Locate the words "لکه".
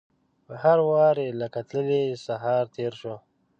1.41-1.59